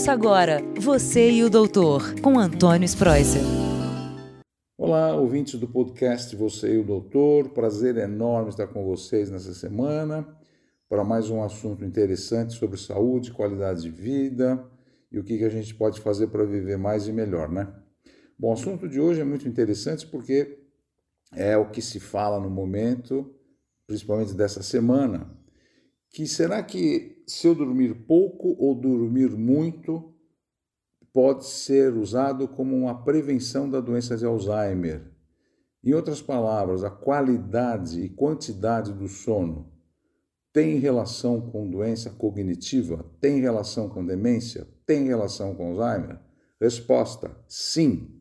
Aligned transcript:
Ouça 0.00 0.12
agora 0.12 0.62
Você 0.80 1.30
e 1.30 1.44
o 1.44 1.50
Doutor, 1.50 2.18
com 2.22 2.38
Antônio 2.38 2.86
Spreuser. 2.86 3.42
Olá, 4.78 5.14
ouvintes 5.14 5.60
do 5.60 5.68
podcast 5.68 6.34
Você 6.34 6.72
e 6.72 6.78
o 6.78 6.82
Doutor. 6.82 7.50
Prazer 7.50 7.98
enorme 7.98 8.48
estar 8.48 8.66
com 8.68 8.82
vocês 8.82 9.30
nessa 9.30 9.52
semana 9.52 10.26
para 10.88 11.04
mais 11.04 11.28
um 11.28 11.42
assunto 11.42 11.84
interessante 11.84 12.54
sobre 12.54 12.78
saúde, 12.78 13.30
qualidade 13.30 13.82
de 13.82 13.90
vida 13.90 14.66
e 15.12 15.18
o 15.18 15.22
que 15.22 15.44
a 15.44 15.50
gente 15.50 15.74
pode 15.74 16.00
fazer 16.00 16.28
para 16.28 16.46
viver 16.46 16.78
mais 16.78 17.06
e 17.06 17.12
melhor, 17.12 17.50
né? 17.50 17.70
Bom, 18.38 18.48
o 18.48 18.52
assunto 18.54 18.88
de 18.88 18.98
hoje 18.98 19.20
é 19.20 19.24
muito 19.24 19.46
interessante 19.46 20.06
porque 20.06 20.60
é 21.34 21.58
o 21.58 21.68
que 21.68 21.82
se 21.82 22.00
fala 22.00 22.40
no 22.40 22.48
momento, 22.48 23.34
principalmente 23.86 24.32
dessa 24.32 24.62
semana, 24.62 25.30
que 26.10 26.26
será 26.26 26.62
que 26.62 27.22
se 27.26 27.46
eu 27.46 27.54
dormir 27.54 27.94
pouco 28.06 28.56
ou 28.58 28.74
dormir 28.74 29.30
muito 29.30 30.12
pode 31.12 31.46
ser 31.46 31.94
usado 31.94 32.48
como 32.48 32.76
uma 32.76 33.04
prevenção 33.04 33.70
da 33.70 33.80
doença 33.80 34.16
de 34.16 34.24
Alzheimer? 34.24 35.08
Em 35.82 35.94
outras 35.94 36.20
palavras, 36.20 36.84
a 36.84 36.90
qualidade 36.90 38.02
e 38.02 38.08
quantidade 38.08 38.92
do 38.92 39.08
sono 39.08 39.72
tem 40.52 40.78
relação 40.78 41.40
com 41.40 41.70
doença 41.70 42.10
cognitiva? 42.10 43.08
Tem 43.20 43.40
relação 43.40 43.88
com 43.88 44.04
demência? 44.04 44.66
Tem 44.84 45.06
relação 45.06 45.54
com 45.54 45.78
Alzheimer? 45.78 46.18
Resposta: 46.60 47.36
sim. 47.46 48.20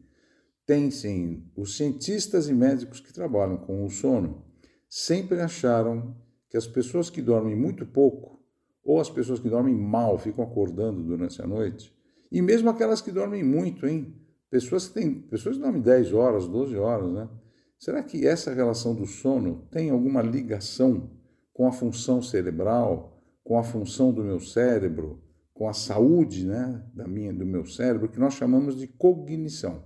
Tem 0.66 0.92
sim. 0.92 1.50
Os 1.56 1.76
cientistas 1.76 2.48
e 2.48 2.54
médicos 2.54 3.00
que 3.00 3.12
trabalham 3.12 3.58
com 3.58 3.84
o 3.84 3.90
sono 3.90 4.46
sempre 4.88 5.42
acharam 5.42 6.16
que 6.50 6.58
as 6.58 6.68
pessoas 6.68 7.10
que 7.10 7.22
dormem 7.22 7.56
muito 7.56 7.86
pouco, 7.86 8.40
ou 8.84 9.00
as 9.00 9.10
pessoas 9.10 9.40
que 9.40 9.50
dormem 9.50 9.76
mal, 9.76 10.18
ficam 10.18 10.44
acordando 10.44 11.04
durante 11.04 11.42
a 11.42 11.48
noite, 11.48 11.94
e 12.32 12.42
mesmo 12.42 12.70
aquelas 12.70 13.02
que 13.02 13.12
dormem 13.12 13.44
muito, 13.44 13.88
hein? 13.88 14.16
Pessoas 14.50 14.88
que 14.88 14.96
têm, 14.96 15.14
pessoas 15.14 15.58
que 15.58 15.62
dormem 15.62 15.82
10 15.82 16.14
horas, 16.14 16.48
12 16.48 16.76
horas, 16.76 17.12
né? 17.12 17.30
Será 17.78 18.04
que 18.04 18.28
essa 18.28 18.54
relação 18.54 18.94
do 18.94 19.06
sono 19.06 19.68
tem 19.72 19.90
alguma 19.90 20.22
ligação 20.22 21.12
com 21.54 21.68
a 21.68 21.72
função 21.72 22.22
cerebral, 22.22 23.22
com 23.44 23.58
a 23.58 23.64
função 23.64 24.12
do 24.12 24.24
meu 24.24 24.40
cérebro, 24.40 25.24
com 25.54 25.68
a 25.68 25.74
saúde, 25.74 26.46
né, 26.46 26.84
da 26.94 27.08
minha, 27.08 27.34
do 27.34 27.46
meu 27.46 27.66
cérebro, 27.66 28.10
que 28.10 28.20
nós 28.20 28.34
chamamos 28.34 28.78
de 28.78 28.88
cognição? 28.88 29.84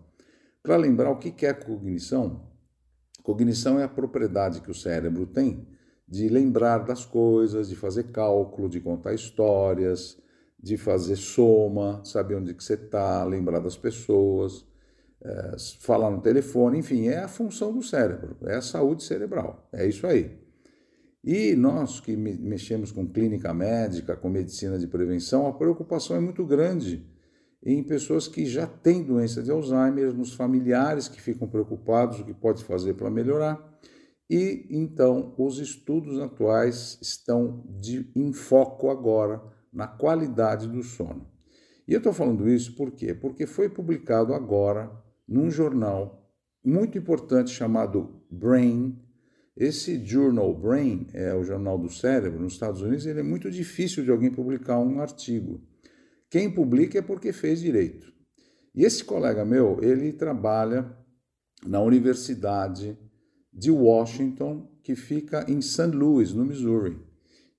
Para 0.61 0.75
lembrar 0.75 1.11
o 1.11 1.17
que 1.17 1.45
é 1.45 1.53
cognição, 1.53 2.50
cognição 3.22 3.80
é 3.80 3.83
a 3.83 3.89
propriedade 3.89 4.61
que 4.61 4.72
o 4.72 4.75
cérebro 4.75 5.25
tem 5.25 5.67
de 6.08 6.28
lembrar 6.30 6.80
das 6.80 7.06
coisas, 7.06 7.70
de 7.70 7.76
fazer 7.76 8.12
cálculo, 8.12 8.70
de 8.70 8.80
contar 8.80 9.14
histórias, 9.14 10.18
de 10.62 10.78
fazer 10.78 11.16
soma, 11.16 12.02
saber 12.06 12.36
onde 12.36 12.54
que 12.54 12.64
você 12.64 12.76
está, 12.76 13.23
lembrar 13.23 13.60
das 13.60 13.76
pessoas, 13.76 14.66
é, 15.22 15.56
falar 15.80 16.12
no 16.12 16.22
telefone, 16.22 16.80
enfim, 16.80 17.08
é 17.08 17.20
a 17.20 17.28
função 17.28 17.73
do 17.73 17.82
cérebro, 17.82 18.38
é 18.44 18.56
a 18.56 18.62
saúde 18.62 19.04
cerebral, 19.04 19.68
é 19.72 19.86
isso 19.88 20.06
aí. 20.06 20.38
E 21.23 21.56
nós 21.56 22.02
que 22.02 22.17
mexemos 22.17 22.92
com 22.92 23.08
clínica 23.08 23.54
médica, 23.54 24.16
com 24.16 24.30
medicina 24.30 24.78
de 24.78 24.88
prevenção, 24.88 25.48
a 25.48 25.54
preocupação 25.54 26.17
é 26.17 26.20
muito 26.20 26.45
grande 26.45 27.08
em 27.66 27.82
pessoas 27.82 28.28
que 28.28 28.45
já 28.45 28.67
têm 28.67 29.04
doença 29.04 29.42
de 29.42 29.50
Alzheimer, 29.50 30.14
nos 30.14 30.34
familiares 30.34 31.08
que 31.08 31.22
ficam 31.22 31.48
preocupados, 31.48 32.20
o 32.20 32.26
que 32.26 32.34
pode 32.34 32.64
fazer 32.66 32.94
para 32.95 33.10
melhorar 33.10 33.58
e 34.30 34.68
então 34.70 35.36
os 35.38 35.60
estudos 35.60 36.20
atuais 36.20 36.98
estão 37.02 37.64
de, 37.70 38.10
em 38.16 38.32
foco 38.32 38.90
agora 38.90 39.42
na 39.72 39.88
qualidade 39.88 40.68
do 40.68 40.84
sono. 40.84 41.28
E 41.88 41.94
eu 41.94 41.98
estou 41.98 42.14
falando 42.14 42.50
isso 42.50 42.76
por 42.76 42.92
quê? 42.92 43.14
Porque 43.14 43.46
foi 43.46 43.70
publicado 43.70 44.34
agora 44.34 44.92
num 45.28 45.52
jornal 45.52 46.24
muito 46.64 46.98
importante 46.98 47.52
chamado 47.52 48.24
Brain. 48.32 48.98
Esse 49.56 50.04
journal 50.04 50.54
Brain 50.56 51.08
é 51.14 51.36
o 51.36 51.44
jornal 51.44 51.78
do 51.78 51.89
cérebro 51.89 52.39
nos 52.39 52.54
Estados 52.54 52.82
Unidos. 52.82 53.06
Ele 53.06 53.20
é 53.20 53.23
muito 53.23 53.52
difícil 53.52 54.04
de 54.04 54.12
alguém 54.12 54.32
publicar 54.32 54.80
um 54.80 55.02
artigo. 55.02 55.62
Quem 56.30 56.50
publica 56.50 56.98
é 56.98 57.02
porque 57.02 57.33
fez 57.33 57.60
direito. 57.60 58.12
E 58.73 58.83
esse 58.83 59.04
colega 59.04 59.45
meu, 59.45 59.78
ele 59.83 60.14
trabalha 60.14 60.98
na 61.67 61.80
universidade 61.82 62.98
de 63.53 63.69
Washington, 63.69 64.67
que 64.81 64.95
fica 64.95 65.45
em 65.47 65.61
St. 65.61 65.87
Louis, 65.87 66.33
no 66.33 66.43
Missouri, 66.43 66.97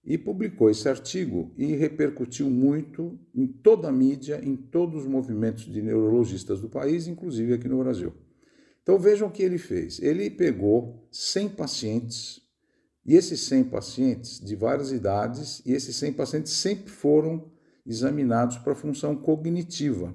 e 0.05 0.19
publicou 0.19 0.69
esse 0.69 0.89
artigo 0.89 1.53
e 1.57 1.67
repercutiu 1.77 2.51
muito 2.51 3.19
em 3.35 3.47
toda 3.47 3.89
a 3.89 3.93
mídia, 3.93 4.41
em 4.43 4.55
todos 4.55 5.03
os 5.03 5.07
movimentos 5.07 5.65
de 5.65 5.81
neurologistas 5.81 6.61
do 6.61 6.69
país, 6.69 7.07
inclusive 7.07 7.55
aqui 7.55 7.69
no 7.69 7.79
Brasil. 7.79 8.13
Então 8.83 8.99
vejam 8.99 9.29
o 9.29 9.31
que 9.31 9.43
ele 9.43 9.57
fez. 9.57 9.99
Ele 10.01 10.29
pegou 10.29 11.09
100 11.11 11.49
pacientes, 11.51 12.43
e 13.07 13.15
esses 13.15 13.41
100 13.41 13.65
pacientes 13.65 14.41
de 14.41 14.55
várias 14.55 14.93
idades, 14.93 15.63
e 15.65 15.73
esses 15.73 15.97
100 15.97 16.13
pacientes 16.13 16.53
sempre 16.53 16.91
foram 16.91 17.51
examinados 17.87 18.59
para 18.59 18.75
função 18.75 19.17
cognitiva. 19.17 20.15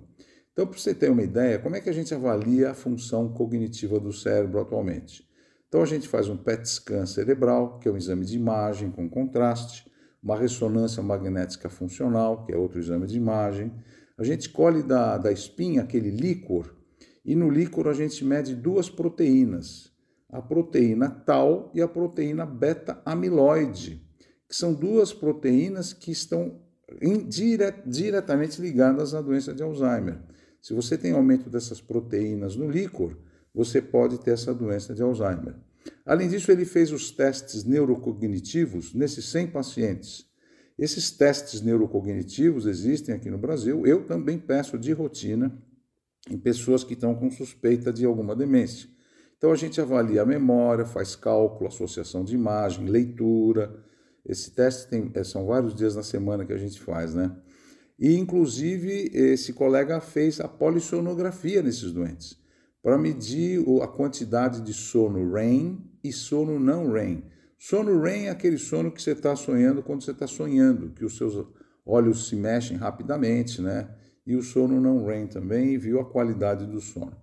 Então, 0.51 0.67
para 0.67 0.77
você 0.77 0.93
ter 0.93 1.09
uma 1.09 1.23
ideia, 1.23 1.59
como 1.59 1.75
é 1.75 1.81
que 1.81 1.89
a 1.89 1.93
gente 1.93 2.13
avalia 2.13 2.71
a 2.71 2.73
função 2.73 3.29
cognitiva 3.31 3.99
do 3.99 4.11
cérebro 4.11 4.59
atualmente? 4.59 5.28
Então 5.69 5.83
a 5.83 5.85
gente 5.85 6.07
faz 6.07 6.27
um 6.27 6.35
PET 6.35 6.67
scan 6.67 7.05
cerebral, 7.05 7.77
que 7.77 7.87
é 7.87 7.91
um 7.91 7.95
exame 7.95 8.25
de 8.25 8.35
imagem 8.35 8.89
com 8.89 9.07
contraste, 9.07 9.89
uma 10.21 10.35
ressonância 10.35 11.01
magnética 11.03 11.69
funcional, 11.69 12.43
que 12.43 12.51
é 12.51 12.57
outro 12.57 12.79
exame 12.79 13.05
de 13.05 13.15
imagem. 13.15 13.71
A 14.17 14.23
gente 14.23 14.49
colhe 14.49 14.81
da, 14.81 15.19
da 15.19 15.31
espinha 15.31 15.83
aquele 15.83 16.09
líquor, 16.09 16.75
e 17.23 17.35
no 17.35 17.51
líquor 17.51 17.87
a 17.87 17.93
gente 17.93 18.25
mede 18.25 18.55
duas 18.55 18.89
proteínas, 18.89 19.93
a 20.31 20.41
proteína 20.41 21.07
tal 21.07 21.71
e 21.75 21.81
a 21.83 21.87
proteína 21.87 22.47
beta-amiloide, 22.47 24.03
que 24.47 24.55
são 24.55 24.73
duas 24.73 25.13
proteínas 25.13 25.93
que 25.93 26.09
estão 26.09 26.59
dire, 27.27 27.75
diretamente 27.85 28.59
ligadas 28.59 29.13
à 29.13 29.21
doença 29.21 29.53
de 29.53 29.61
Alzheimer. 29.61 30.19
Se 30.59 30.73
você 30.73 30.97
tem 30.97 31.11
aumento 31.11 31.47
dessas 31.47 31.79
proteínas 31.79 32.55
no 32.55 32.67
líquor, 32.69 33.15
você 33.53 33.81
pode 33.81 34.19
ter 34.19 34.31
essa 34.31 34.53
doença 34.53 34.93
de 34.93 35.01
Alzheimer. 35.01 35.55
Além 36.05 36.27
disso, 36.29 36.51
ele 36.51 36.65
fez 36.65 36.91
os 36.91 37.11
testes 37.11 37.63
neurocognitivos 37.63 38.93
nesses 38.93 39.25
100 39.25 39.47
pacientes. 39.47 40.25
Esses 40.77 41.11
testes 41.11 41.61
neurocognitivos 41.61 42.65
existem 42.65 43.13
aqui 43.13 43.29
no 43.29 43.37
Brasil. 43.37 43.85
Eu 43.85 44.05
também 44.05 44.37
peço 44.37 44.77
de 44.77 44.93
rotina 44.93 45.51
em 46.29 46.37
pessoas 46.37 46.83
que 46.83 46.93
estão 46.93 47.15
com 47.15 47.29
suspeita 47.29 47.91
de 47.91 48.05
alguma 48.05 48.35
demência. 48.35 48.87
Então 49.37 49.51
a 49.51 49.55
gente 49.55 49.79
avalia 49.79 50.21
a 50.21 50.25
memória, 50.25 50.85
faz 50.85 51.15
cálculo, 51.15 51.67
associação 51.67 52.23
de 52.23 52.35
imagem, 52.35 52.87
leitura. 52.87 53.83
Esse 54.25 54.51
teste 54.51 54.89
tem, 54.89 55.11
eh, 55.13 55.23
são 55.23 55.45
vários 55.45 55.73
dias 55.73 55.95
na 55.95 56.03
semana 56.03 56.45
que 56.45 56.53
a 56.53 56.57
gente 56.57 56.79
faz, 56.79 57.13
né? 57.13 57.35
E 57.97 58.15
inclusive 58.15 59.11
esse 59.13 59.53
colega 59.53 59.99
fez 59.99 60.39
a 60.39 60.47
polissonografia 60.47 61.61
nesses 61.61 61.91
doentes 61.91 62.39
para 62.81 62.97
medir 62.97 63.63
a 63.81 63.87
quantidade 63.87 64.61
de 64.61 64.73
sono 64.73 65.33
REM 65.33 65.77
e 66.03 66.11
sono 66.11 66.59
não 66.59 66.91
REM. 66.91 67.23
Sono 67.57 68.01
REM 68.01 68.27
é 68.27 68.29
aquele 68.29 68.57
sono 68.57 68.91
que 68.91 69.01
você 69.01 69.11
está 69.11 69.35
sonhando 69.35 69.83
quando 69.83 70.03
você 70.03 70.11
está 70.11 70.27
sonhando, 70.27 70.91
que 70.91 71.03
os 71.03 71.17
seus 71.17 71.45
olhos 71.85 72.29
se 72.29 72.35
mexem 72.35 72.77
rapidamente, 72.77 73.61
né? 73.61 73.89
E 74.25 74.35
o 74.35 74.41
sono 74.41 74.79
não 74.79 75.05
REM 75.05 75.27
também, 75.27 75.73
e 75.73 75.77
viu 75.77 75.99
a 75.99 76.09
qualidade 76.09 76.65
do 76.65 76.79
sono. 76.79 77.17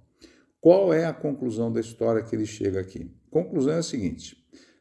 Qual 0.60 0.92
é 0.92 1.06
a 1.06 1.14
conclusão 1.14 1.72
da 1.72 1.80
história 1.80 2.22
que 2.22 2.34
ele 2.34 2.44
chega 2.44 2.80
aqui? 2.80 3.10
Conclusão 3.30 3.74
é 3.74 3.78
a 3.78 3.82
seguinte: 3.82 4.36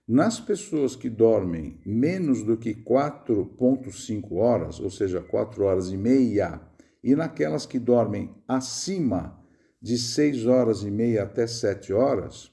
nas 0.08 0.40
pessoas 0.40 0.96
que 0.96 1.10
dormem 1.10 1.80
menos 1.86 2.44
do 2.44 2.58
que 2.58 2.74
4,5 2.74 4.34
horas, 4.34 4.80
ou 4.80 4.90
seja, 4.90 5.22
4 5.22 5.64
horas 5.64 5.92
e 5.92 5.98
meia, 5.98 6.60
e 7.04 7.16
naquelas 7.16 7.66
que 7.66 7.80
dormem 7.80 8.36
acima 8.48 9.45
de 9.86 10.00
6 10.00 10.48
horas 10.48 10.82
e 10.82 10.90
meia 10.90 11.22
até 11.22 11.46
7 11.46 11.94
horas, 11.94 12.52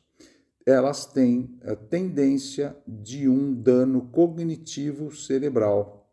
elas 0.66 1.06
têm 1.06 1.58
a 1.64 1.74
tendência 1.74 2.76
de 2.86 3.26
um 3.26 3.54
dano 3.54 4.02
cognitivo 4.12 5.10
cerebral, 5.10 6.12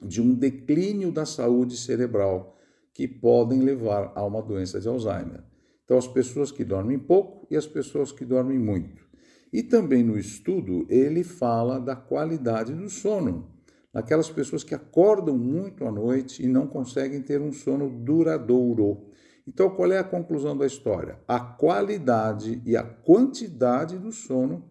de 0.00 0.22
um 0.22 0.32
declínio 0.32 1.10
da 1.10 1.26
saúde 1.26 1.76
cerebral, 1.76 2.56
que 2.94 3.08
podem 3.08 3.62
levar 3.62 4.12
a 4.14 4.24
uma 4.24 4.40
doença 4.40 4.78
de 4.78 4.86
Alzheimer. 4.86 5.42
Então, 5.84 5.98
as 5.98 6.06
pessoas 6.06 6.52
que 6.52 6.64
dormem 6.64 7.00
pouco 7.00 7.48
e 7.50 7.56
as 7.56 7.66
pessoas 7.66 8.12
que 8.12 8.24
dormem 8.24 8.56
muito. 8.56 9.04
E 9.52 9.64
também 9.64 10.04
no 10.04 10.16
estudo, 10.16 10.86
ele 10.88 11.24
fala 11.24 11.80
da 11.80 11.96
qualidade 11.96 12.72
do 12.72 12.88
sono, 12.88 13.50
naquelas 13.92 14.30
pessoas 14.30 14.62
que 14.62 14.76
acordam 14.76 15.36
muito 15.36 15.84
à 15.84 15.90
noite 15.90 16.44
e 16.44 16.46
não 16.46 16.68
conseguem 16.68 17.20
ter 17.20 17.40
um 17.40 17.52
sono 17.52 17.90
duradouro. 17.90 19.10
Então, 19.52 19.68
qual 19.68 19.90
é 19.90 19.98
a 19.98 20.04
conclusão 20.04 20.56
da 20.56 20.64
história? 20.64 21.18
A 21.26 21.40
qualidade 21.40 22.62
e 22.64 22.76
a 22.76 22.84
quantidade 22.84 23.98
do 23.98 24.12
sono 24.12 24.64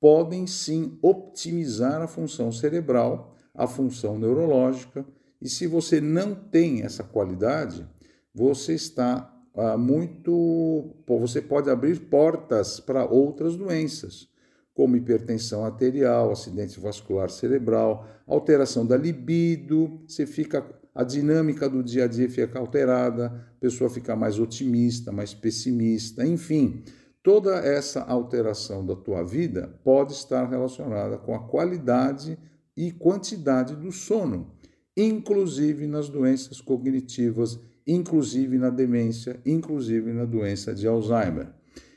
podem 0.00 0.46
sim 0.46 0.98
optimizar 1.02 2.00
a 2.00 2.06
função 2.06 2.50
cerebral, 2.50 3.36
a 3.54 3.66
função 3.66 4.18
neurológica, 4.18 5.04
E 5.38 5.50
se 5.50 5.66
você 5.66 6.00
não 6.00 6.34
tem 6.34 6.82
essa 6.82 7.04
qualidade, 7.04 7.86
você 8.34 8.72
está 8.72 9.30
ah, 9.54 9.76
muito. 9.76 10.96
Você 11.06 11.42
pode 11.42 11.68
abrir 11.68 12.00
portas 12.08 12.80
para 12.80 13.04
outras 13.04 13.54
doenças, 13.54 14.30
como 14.72 14.96
hipertensão 14.96 15.62
arterial, 15.62 16.30
acidente 16.32 16.80
vascular 16.80 17.28
cerebral, 17.28 18.06
alteração 18.26 18.86
da 18.86 18.96
libido, 18.96 20.00
você 20.08 20.24
fica. 20.24 20.64
A 20.96 21.04
dinâmica 21.04 21.68
do 21.68 21.82
dia 21.82 22.04
a 22.04 22.08
dia 22.08 22.28
fica 22.28 22.58
alterada, 22.58 23.26
a 23.26 23.60
pessoa 23.60 23.88
fica 23.88 24.16
mais 24.16 24.38
otimista, 24.38 25.12
mais 25.12 25.32
pessimista, 25.32 26.26
enfim, 26.26 26.82
toda 27.22 27.56
essa 27.58 28.02
alteração 28.02 28.84
da 28.84 28.96
tua 28.96 29.22
vida 29.22 29.78
pode 29.84 30.14
estar 30.14 30.48
relacionada 30.48 31.18
com 31.18 31.34
a 31.34 31.46
qualidade 31.46 32.36
e 32.76 32.90
quantidade 32.90 33.76
do 33.76 33.92
sono, 33.92 34.56
inclusive 34.96 35.86
nas 35.86 36.08
doenças 36.08 36.60
cognitivas 36.60 37.60
inclusive 37.86 38.58
na 38.58 38.68
demência, 38.68 39.40
inclusive 39.46 40.12
na 40.12 40.24
doença 40.24 40.74
de 40.74 40.86
Alzheimer. 40.86 41.52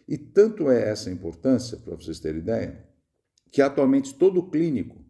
E 0.07 0.17
tanto 0.17 0.69
é 0.69 0.89
essa 0.89 1.09
importância, 1.09 1.77
para 1.77 1.95
vocês 1.95 2.19
terem 2.19 2.41
ideia, 2.41 2.85
que 3.51 3.61
atualmente 3.61 4.13
todo 4.13 4.49
clínico, 4.49 5.03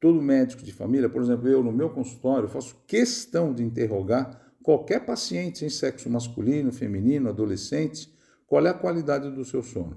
todo 0.00 0.20
médico 0.20 0.62
de 0.62 0.72
família, 0.72 1.08
por 1.08 1.22
exemplo, 1.22 1.48
eu 1.48 1.62
no 1.62 1.72
meu 1.72 1.90
consultório, 1.90 2.48
faço 2.48 2.76
questão 2.86 3.52
de 3.52 3.62
interrogar 3.62 4.52
qualquer 4.62 5.06
paciente 5.06 5.64
em 5.64 5.68
sexo 5.68 6.10
masculino, 6.10 6.72
feminino, 6.72 7.28
adolescente, 7.28 8.12
qual 8.46 8.66
é 8.66 8.70
a 8.70 8.74
qualidade 8.74 9.30
do 9.30 9.44
seu 9.44 9.62
sono. 9.62 9.96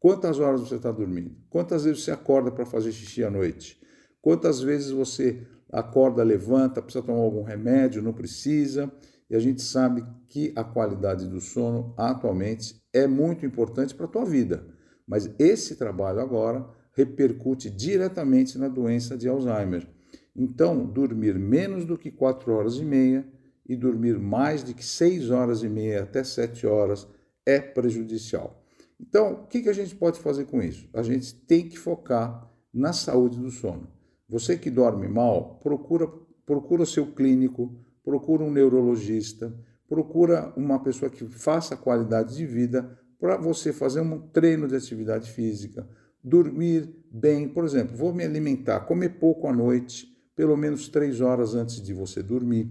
Quantas 0.00 0.38
horas 0.38 0.60
você 0.60 0.76
está 0.76 0.90
dormindo? 0.92 1.36
Quantas 1.50 1.84
vezes 1.84 2.04
você 2.04 2.10
acorda 2.10 2.50
para 2.50 2.64
fazer 2.64 2.92
xixi 2.92 3.24
à 3.24 3.30
noite? 3.30 3.80
Quantas 4.20 4.60
vezes 4.60 4.90
você 4.90 5.46
acorda, 5.72 6.22
levanta, 6.22 6.82
precisa 6.82 7.04
tomar 7.04 7.20
algum 7.20 7.42
remédio, 7.42 8.02
não 8.02 8.12
precisa? 8.12 8.92
E 9.28 9.36
a 9.36 9.38
gente 9.38 9.62
sabe 9.62 10.04
que 10.28 10.52
a 10.56 10.64
qualidade 10.64 11.26
do 11.26 11.40
sono 11.40 11.94
atualmente 11.96 12.80
é 12.92 13.06
muito 13.06 13.44
importante 13.44 13.94
para 13.94 14.06
a 14.06 14.08
tua 14.08 14.24
vida. 14.24 14.66
Mas 15.06 15.30
esse 15.38 15.76
trabalho 15.76 16.20
agora 16.20 16.68
repercute 16.98 17.70
diretamente 17.70 18.58
na 18.58 18.66
doença 18.66 19.16
de 19.16 19.28
Alzheimer. 19.28 19.86
Então, 20.34 20.84
dormir 20.84 21.38
menos 21.38 21.84
do 21.84 21.96
que 21.96 22.10
4 22.10 22.52
horas 22.52 22.74
e 22.74 22.84
meia 22.84 23.24
e 23.64 23.76
dormir 23.76 24.18
mais 24.18 24.64
de 24.64 24.74
que 24.74 24.84
6 24.84 25.30
horas 25.30 25.62
e 25.62 25.68
meia 25.68 26.02
até 26.02 26.24
7 26.24 26.66
horas 26.66 27.06
é 27.46 27.60
prejudicial. 27.60 28.64
Então, 29.00 29.44
o 29.44 29.46
que 29.46 29.68
a 29.68 29.72
gente 29.72 29.94
pode 29.94 30.18
fazer 30.18 30.46
com 30.46 30.60
isso? 30.60 30.88
A 30.92 31.04
gente 31.04 31.32
tem 31.32 31.68
que 31.68 31.78
focar 31.78 32.50
na 32.74 32.92
saúde 32.92 33.38
do 33.38 33.50
sono. 33.52 33.88
Você 34.28 34.58
que 34.58 34.68
dorme 34.68 35.06
mal, 35.06 35.60
procura 35.60 36.08
procura 36.44 36.82
o 36.82 36.86
seu 36.86 37.06
clínico, 37.12 37.78
procura 38.02 38.42
um 38.42 38.50
neurologista, 38.50 39.54
procura 39.86 40.50
uma 40.56 40.82
pessoa 40.82 41.10
que 41.10 41.26
faça 41.26 41.76
qualidade 41.76 42.34
de 42.34 42.46
vida 42.46 42.98
para 43.20 43.36
você 43.36 43.70
fazer 43.70 44.00
um 44.00 44.18
treino 44.18 44.66
de 44.66 44.74
atividade 44.74 45.30
física, 45.30 45.86
dormir 46.22 46.88
bem, 47.10 47.48
por 47.48 47.64
exemplo, 47.64 47.96
vou 47.96 48.12
me 48.12 48.24
alimentar, 48.24 48.80
comer 48.80 49.18
pouco 49.18 49.48
à 49.48 49.52
noite, 49.52 50.06
pelo 50.34 50.56
menos 50.56 50.88
três 50.88 51.20
horas 51.20 51.54
antes 51.54 51.82
de 51.82 51.92
você 51.92 52.22
dormir, 52.22 52.70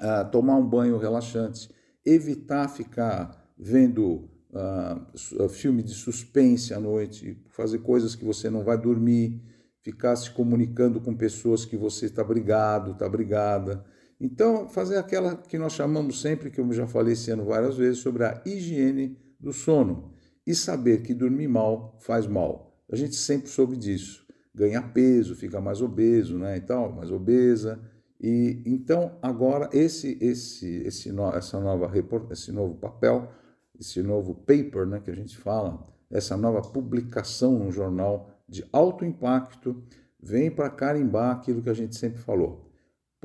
uh, 0.00 0.30
tomar 0.30 0.56
um 0.56 0.68
banho 0.68 0.98
relaxante, 0.98 1.68
evitar 2.04 2.68
ficar 2.68 3.52
vendo 3.58 4.28
uh, 4.52 5.48
filme 5.48 5.82
de 5.82 5.92
suspense 5.92 6.72
à 6.74 6.80
noite, 6.80 7.42
fazer 7.48 7.78
coisas 7.78 8.14
que 8.14 8.24
você 8.24 8.50
não 8.50 8.62
vai 8.62 8.78
dormir, 8.78 9.42
ficar 9.82 10.14
se 10.16 10.30
comunicando 10.30 11.00
com 11.00 11.16
pessoas 11.16 11.64
que 11.64 11.76
você 11.76 12.06
está 12.06 12.22
brigado, 12.22 12.92
está 12.92 13.08
brigada. 13.08 13.84
Então, 14.20 14.68
fazer 14.68 14.96
aquela 14.96 15.36
que 15.36 15.58
nós 15.58 15.72
chamamos 15.72 16.20
sempre, 16.20 16.50
que 16.50 16.60
eu 16.60 16.72
já 16.72 16.86
falei 16.86 17.12
esse 17.12 17.30
ano 17.30 17.44
várias 17.44 17.76
vezes, 17.76 17.98
sobre 17.98 18.24
a 18.24 18.42
higiene 18.44 19.18
do 19.38 19.52
sono 19.52 20.15
e 20.46 20.54
saber 20.54 21.02
que 21.02 21.12
dormir 21.12 21.48
mal 21.48 21.96
faz 22.00 22.26
mal. 22.26 22.78
A 22.90 22.96
gente 22.96 23.16
sempre 23.16 23.48
soube 23.48 23.76
disso. 23.76 24.24
Ganha 24.54 24.80
peso, 24.80 25.34
fica 25.34 25.60
mais 25.60 25.82
obeso, 25.82 26.38
né, 26.38 26.56
e 26.56 26.60
tal, 26.60 26.92
mais 26.92 27.10
obesa. 27.10 27.78
E 28.20 28.62
então 28.64 29.18
agora 29.20 29.68
esse 29.72 30.16
esse 30.20 30.82
esse 30.86 31.12
essa 31.34 31.60
nova 31.60 31.90
esse 32.30 32.52
novo 32.52 32.76
papel, 32.76 33.30
esse 33.78 34.02
novo 34.02 34.34
paper, 34.34 34.86
né, 34.86 35.00
que 35.00 35.10
a 35.10 35.14
gente 35.14 35.36
fala, 35.36 35.84
essa 36.10 36.36
nova 36.36 36.62
publicação 36.62 37.58
no 37.58 37.70
jornal 37.70 38.30
de 38.48 38.64
alto 38.72 39.04
impacto 39.04 39.82
vem 40.18 40.50
para 40.50 40.70
carimbar 40.70 41.36
aquilo 41.36 41.60
que 41.62 41.68
a 41.68 41.74
gente 41.74 41.96
sempre 41.96 42.18
falou 42.18 42.66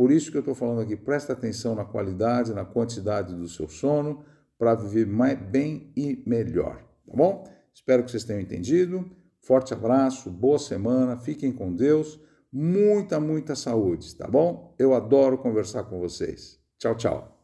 por 0.01 0.11
isso 0.11 0.31
que 0.31 0.37
eu 0.37 0.41
estou 0.41 0.55
falando 0.55 0.81
aqui, 0.81 0.95
presta 0.95 1.33
atenção 1.33 1.75
na 1.75 1.85
qualidade, 1.85 2.53
na 2.53 2.65
quantidade 2.65 3.35
do 3.35 3.47
seu 3.47 3.67
sono, 3.67 4.23
para 4.57 4.73
viver 4.73 5.05
mais, 5.05 5.39
bem 5.39 5.91
e 5.95 6.23
melhor, 6.25 6.83
tá 7.11 7.17
bom? 7.17 7.43
Espero 7.73 8.03
que 8.03 8.11
vocês 8.11 8.23
tenham 8.23 8.41
entendido. 8.41 9.05
Forte 9.41 9.73
abraço, 9.73 10.29
boa 10.29 10.59
semana, 10.59 11.17
fiquem 11.17 11.51
com 11.51 11.75
Deus, 11.75 12.19
muita, 12.51 13.19
muita 13.19 13.55
saúde, 13.55 14.15
tá 14.15 14.27
bom? 14.27 14.75
Eu 14.77 14.93
adoro 14.93 15.37
conversar 15.37 15.83
com 15.83 15.99
vocês. 15.99 16.59
Tchau, 16.77 16.95
tchau. 16.95 17.43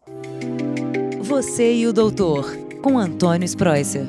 Você 1.22 1.74
e 1.74 1.88
o 1.88 1.94
doutor, 1.94 2.46
com 2.81 2.98
Antônio 2.98 3.46
Spreuser. 3.46 4.08